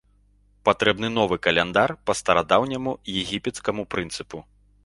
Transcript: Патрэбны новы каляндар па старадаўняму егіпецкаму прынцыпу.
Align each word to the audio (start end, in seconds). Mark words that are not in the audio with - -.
Патрэбны 0.69 1.07
новы 1.17 1.37
каляндар 1.45 1.93
па 2.09 2.17
старадаўняму 2.21 2.97
егіпецкаму 3.21 3.89
прынцыпу. 3.97 4.37